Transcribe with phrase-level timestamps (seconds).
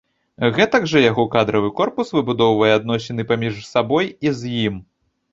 [0.53, 4.81] Гэтак жа яго кадравы корпус выбудоўвае адносіны паміж сабой і з ім.